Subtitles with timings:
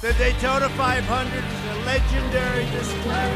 [0.00, 3.34] The Daytona 500 is a legendary display.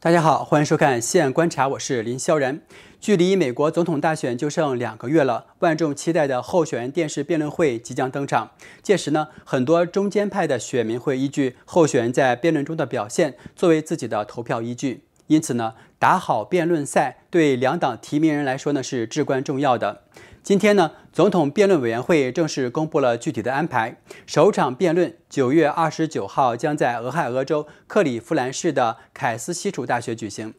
[0.00, 2.62] 大家好，欢迎收看《现观察》，我是林霄然。
[2.98, 8.52] 距离美国总统大选就剩两个月了，万众期待的候选人电视辩论会即将登场。
[8.82, 15.02] 届时呢，很多中间派的选民会依据候选人在辩论中的表现作为自己的投票依据。
[15.26, 15.74] 因此呢，
[16.06, 20.04] 打好辩论赛对两党提名人来说呢是至关重要的。
[20.40, 24.00] 今天呢，总统辩论委员会正式公布了具体的安排。
[24.24, 30.54] 首场辩论九月二十九号将在俄亥俄州克里夫兰市的凯斯西楚大学举行，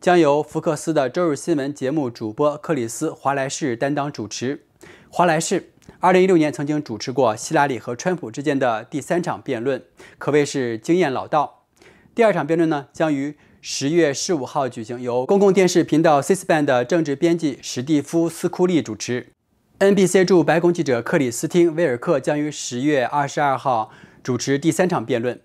[0.00, 4.64] 将由福克斯的周日新闻节目主播克里斯·华莱士担当主持。
[5.08, 5.70] 华莱士
[6.00, 9.80] 二零一六年曾经主持过希拉里和川普之间的第三场辩论，
[10.18, 11.66] 可谓是经验老道。
[12.16, 13.38] 第二场辩论呢，将于
[13.70, 19.26] 十月十五号举行，由公共电视频道 C-SPAN 的政治编辑史蒂夫·斯库利主持。
[19.80, 23.90] NBC 驻白宫记者克里斯汀·威尔克将于十月二十二号
[24.22, 25.38] 主持第三场辩论。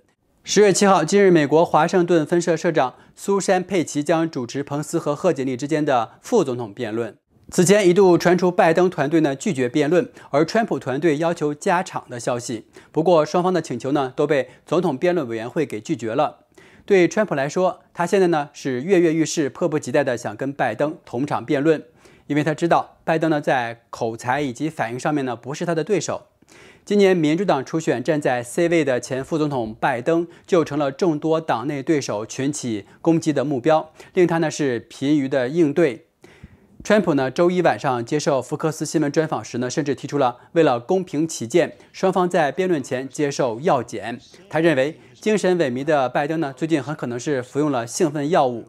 [0.45, 7.17] 十月七号，今日美国华盛顿分社社长苏珊·佩奇将主持彭斯和贺锦丽之间的副总统辩论。
[7.51, 12.67] 此前一度传出拜登团队呢拒绝辩论，而川普团队要求加场的消息。
[12.93, 16.42] 不过双方的请求呢都被总统辩论委员会给拒绝了。
[16.85, 21.83] 对川普来说，他现在呢是跃跃欲试，迫不及待地想跟拜登同场辩论。
[22.27, 26.27] 因为他知道拜登呢在口才以及反应上面呢不是他的对手。
[26.85, 36.07] 今年民主党初选站在 C 位的前副总统拜登就成了众多党内对手群起攻击的目标，令他呢是疲于的应对。
[36.83, 44.19] 川普呢周一晚上接受福克斯新闻专访时呢，甚至提出了为了公平起见，双方在辩论前接受药检。
[44.49, 48.65] 他认为精神萎靡的拜登呢最近很可能是服用了兴奋药物。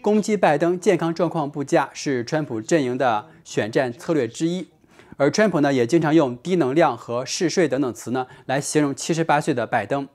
[0.00, 4.68] 攻击拜登健康状况不佳是川普阵营的选战策略之一，
[5.18, 10.08] 而川普呢也经常用低能量和嗜睡等等词呢来形容七十八岁的拜登。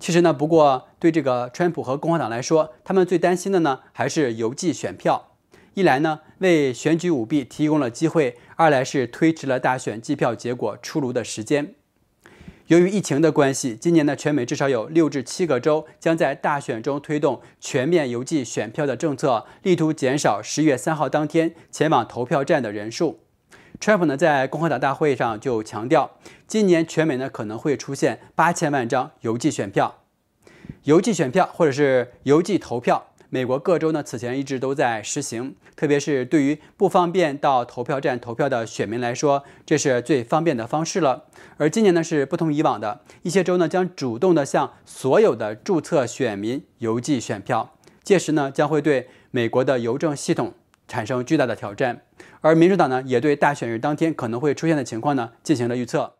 [0.00, 5.36] 其实呢，不过对这个川普和共和党来说，他们最担心的呢还是邮寄选票。
[5.74, 11.76] 一来呢为选举舞弊提供了机会，二来是推迟了大选计票结果出炉的时间。
[12.68, 23.20] 由于疫情的关系，今年呢，全美至少有六至七个州将在大选中推动全面邮寄选票的政策，力图减少十月三号当天前往投票站的人数。
[23.78, 26.18] 川普呢在共和党大会上就强调，
[26.48, 30.02] 今年全美呢可能会出现八千万张邮寄选票，
[30.82, 33.06] 邮寄选票或者是邮寄投票。
[33.28, 41.24] 美国各州呢此前一直都在实行，特别是对于不方便到投票站投票的选民来说，这是最方便的方式了。
[41.56, 50.54] 而今年呢是不同以往的，一些州呢将主动的向所有的注册选民邮寄选票，届时呢将会对美国的邮政系统
[50.88, 52.02] 产生巨大的挑战。
[52.40, 56.15] 而民主党呢也对大选日当天可能会出现的情况呢进行了预测。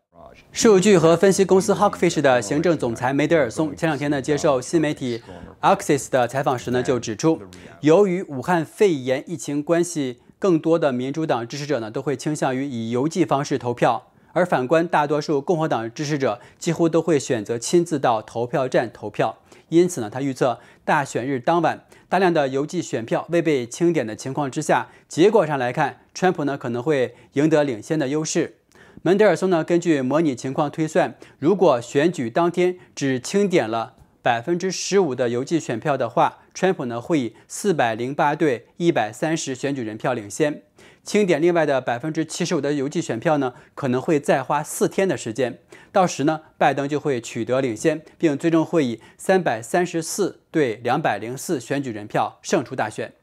[0.51, 5.21] 数据和分析公司 Hawkfish 的行政总裁梅德尔松前两天呢接受新媒体
[5.61, 7.39] Axis 的采访时呢就指出，
[7.81, 19.37] 由于武汉肺炎疫情关系，更多的民主党支持者呢都会倾向于以邮寄方式投票，而反观大多数共和党支持者几乎都会选择亲自到投票站投票。
[19.69, 28.55] 因此呢，他预测大选日当晚大量的邮寄选票未被清点的情况之下，结果上来看，川普呢可能会赢得领先的优势。
[29.03, 33.93] 门德尔松呢，根据模拟情况推算，如果选举当天只清点了
[34.23, 40.63] 百分之十五的邮寄选票的话，川普呢会以四百零八对一百三十选举人票领先。
[41.03, 45.59] 清点另外的百分之七十五的邮寄选票呢，可能会再花四天的时间。
[45.91, 53.13] 到时呢，拜登就会取得领先，并最终会以三百三十四对两百零四选举人票胜出大选。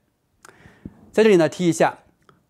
[1.13, 2.04] 在这里呢，提一下。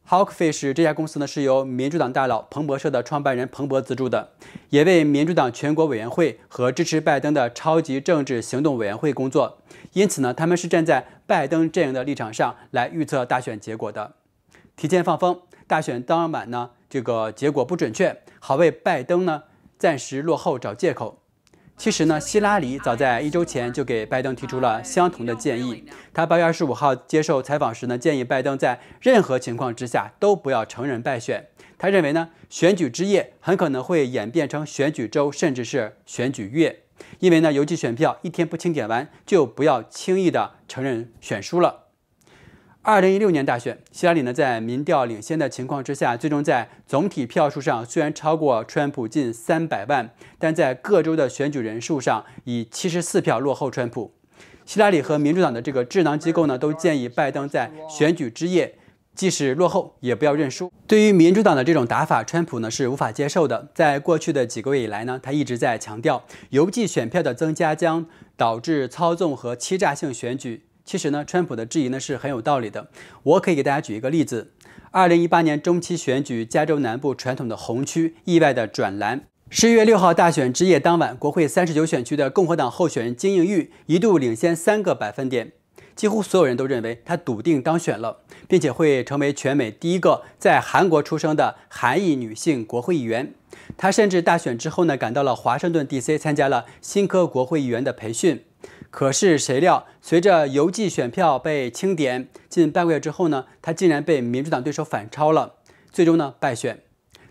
[0.06, 4.32] Hawkfish 这家公司呢是由民主党大佬彭博社的创办人彭博资助的，
[4.69, 9.59] 也为民主党全国委员会和支持拜登的超级政治行动委员会工作。
[9.94, 14.12] 因此呢，他们是站在拜登阵营的立场上来预测大选结果的。
[14.76, 19.45] 提前放风，大选当晚呢，这个结果不准确，好为拜登呢
[19.78, 21.23] 暂时落后找借口。
[21.76, 25.84] 其实呢，希拉里早在一周前就给拜登提出了相同的建议。
[26.15, 31.48] 他八月二十五号接受采访时呢，建议拜登在任何情况之下都不要承认败选。
[31.76, 36.84] 他认为呢，选举之夜很可能会演变成选举周，甚至是选举月。
[37.18, 41.84] 因为呢，邮寄选票一天不清点完，就不要轻易的承认选输了。
[42.86, 54.13] 二零一六年大选，希拉里呢在民调领先的情况之下，最终在总体票数上虽然超过川普近三百万，但在各州的选举人数上以七十四票落后川普。
[54.66, 58.75] 希拉里和民主党的这个智囊机构呢，都建议拜登在选举之夜
[59.15, 60.71] 即使落后，也不要认输。
[60.86, 63.71] 对于民主党的这种打法，川普呢是无法接受的。
[63.75, 68.04] 在过去的几个月以来呢，他一直在强调，邮寄选票的增加将
[68.36, 70.65] 导致操纵和欺诈性选举。
[70.84, 72.89] 其实呢，川普的质疑呢是很有道理的。
[73.22, 74.53] 我可以给大家举一个例子：
[74.91, 79.22] 二零一八年中期选举，加州南部传统的红区意外的转蓝。
[79.48, 85.53] 十一月六号大选之夜当晚，国会三十九选区的共和党候选人金应玉一度领先三个百分点。
[85.95, 93.33] 几乎所有人都认为她笃定当选了，并且会成为全美第一个在韩国出生的韩裔女性国会议员。
[93.77, 96.19] 她甚至大选之后呢，赶到了华盛顿 D.C.
[96.19, 98.42] 参加了新科国会议员的培训。
[98.91, 105.54] 可是谁料，随着邮寄选票被清点，近半个月之后呢，他竟然被民主党对手反超了，
[105.91, 106.82] 最终呢败选。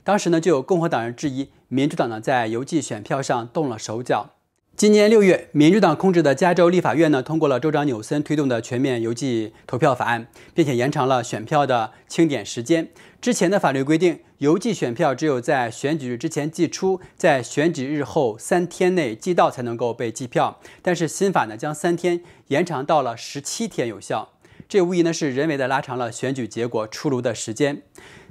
[0.04, 4.32] 当时呢，就有共和党人质疑民主党呢在邮寄选票上动了手脚。
[4.76, 10.26] 今年六月，民主党控制的加州立法院呢通过了州长纽森推动的全面邮寄投票法案，
[10.56, 12.90] 并且延长了选票的清点时间。
[13.22, 20.60] 之前的法律规定，邮寄选票只有在选举日之前寄出，在选举日后三天内寄到才能够被计票。
[20.82, 24.33] 但是新法呢将三天延长到了十七天有效。
[24.74, 27.84] 这无疑呢是人为的拉长了选举结果出炉的时间。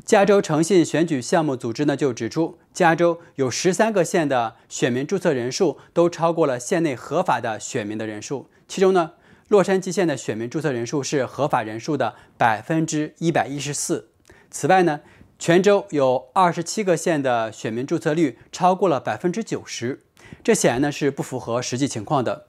[0.04, 9.12] 加州诚信选举项目组织呢就指出，加州有十三个县的选民注册人数都超过了县内合法的选民的人数，其中呢，
[9.46, 14.08] 洛杉矶县的选民注册人数是合法人数的百分之一百一十四。
[14.50, 14.98] 此外呢，
[15.38, 20.02] 全州有二十七个县的选民注册率超过了百分之九十，
[20.42, 22.48] 这显然呢是不符合实际情况的。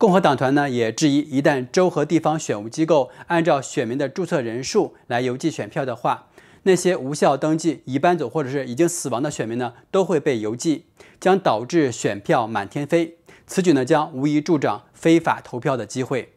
[0.00, 6.28] 共和党团呢也质疑，一旦州和地方选务机构按照选民的注册人数来邮寄选票的话，
[6.62, 10.86] 那些无效登记、已搬走或者是已经死亡的选民呢都会被邮寄，
[11.20, 13.18] 将导致选票满天飞。
[13.46, 16.32] 此举呢将无疑助长非法投票的机会。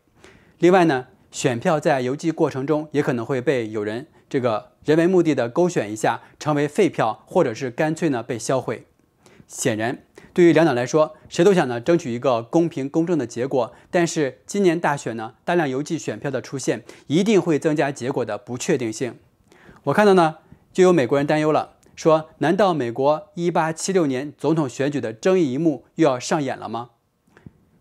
[0.60, 8.86] 另外呢，选票在邮寄过程中也可能会被有人这个人为目的的勾选一下，成为废票，或者是干脆呢被销毁。
[9.48, 10.00] 显然。
[10.34, 13.72] 对于两党来说，谁都想呢争取一个公平公正的结果。
[13.92, 19.16] 但是今年大选呢，大量邮寄选票的出现，一定会增加结果的不确定性。
[19.84, 20.38] 我看到呢，
[20.72, 26.90] 就有美国人担忧了，说：难道美国1876年总统选举的争议一幕又要上演了吗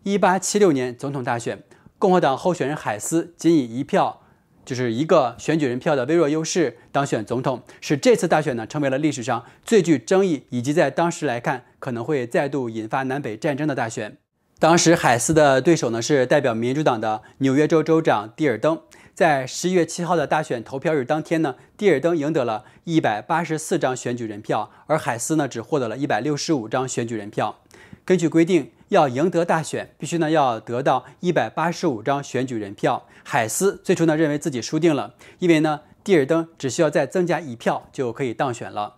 [0.03, 1.63] ？1876年总统大选，
[1.97, 4.19] 共和党候选人海斯仅以一票。
[4.65, 14.17] 就是一个选举人票的微弱优势当选总统，使这次大选呢成为了历史上最具争议，以及在当时来看可能会再度引发南北战争的大选。
[14.59, 18.79] 当时海斯的对手呢是代表民主党的纽约州州长蒂尔登。
[19.13, 27.59] 在十一月七号的大选投票日当天呢，蒂尔登赢得了一百八十四张选举人票，而海斯呢只获得了一百六十五张选举人票。
[28.05, 28.71] 根据规定。
[28.93, 33.07] 要赢得大选，必须呢要得到一百八十五张选举人票。
[33.23, 38.97] 海斯最初呢认为自己输定了，因为呢蒂尔登只需要再增加一票就可以当选了。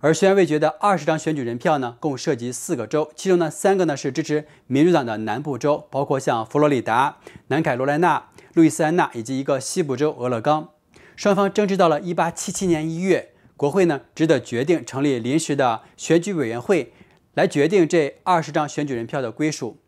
[0.00, 10.68] 而悬而未决的二十张选举人票呢，共涉及四个州，其中呢三个呢是支持民主党的南部州，包括像佛罗里达、南卡罗来纳、路易斯安那以及一个西部州俄勒冈。
[11.16, 16.92] 双方争执到了一八七七年一月，国会呢只得决定成立临时的选举委员会。
[17.34, 19.78] 来决定这二十张选举人票的归属。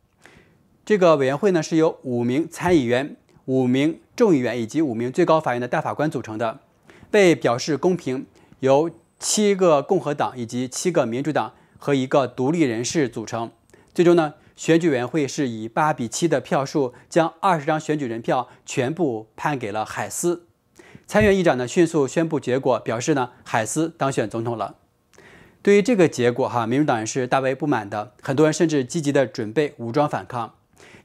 [0.85, 6.61] 这个委员会呢是由五名参议员、五名众议员以及五名最高法院的大法官组成的。
[7.11, 8.27] 被表示公平，
[8.61, 13.53] 由七个共和党以及七个民主党和一个独立人士组成。
[13.95, 20.49] 最终呢，选举委员会是以八比七的票数将二十张选举人票全部判给了海斯。
[21.07, 24.77] 参议院议长呢迅速宣布结果，表示呢海斯当选总统了。
[25.65, 30.53] 对于这个结果，哈，民主党人是大为不满的，很多人甚至积极的准备武装反抗。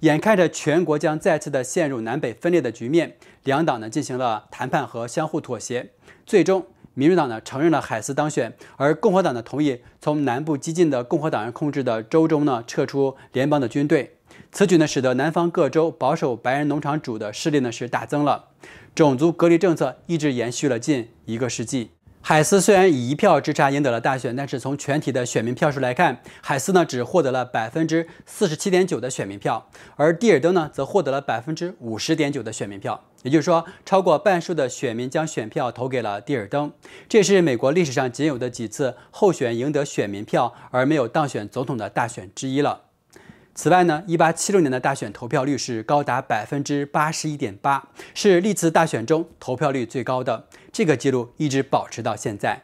[0.01, 5.91] 眼看着全国将再次的陷入南北分裂的局面，两党呢进行了谈判和相互妥协，
[6.25, 14.17] 最终民主党呢承认了海斯当选，而共和党呢同意从南部激进的共和党人控制的州中呢撤出联邦的军队。
[14.51, 18.49] 此举呢使得南方各州保守白人农场主的势力呢是大增了，
[18.93, 21.91] 种族隔离政策一直延续了近一个世纪。
[22.21, 33.03] 海斯虽然以一票之差赢得了大选，但是从全体的选民票数来看，海斯呢只获得了百分之四十七点九的选民票，而蒂尔登呢则获得了百分之五十点九的选民票。
[33.23, 36.71] 也就是说，超过半数的选民将选票投给了蒂尔登。
[37.07, 42.88] 这是美国历史上仅有的几次候选赢得选民票而没有当选总统的大选之一了。
[43.61, 50.45] 此外呢，一八七六年的大选投票率是高达百分之八十一点八，是历次大选中投票率最高的。
[50.71, 52.61] 这个记录一直保持到现在。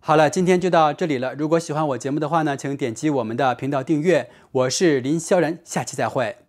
[0.00, 1.34] 好了，今天就到这里了。
[1.34, 4.30] 如果喜欢我节目的话呢，请点击我们的频道订阅。
[4.52, 6.43] 我是林萧然，下期再会。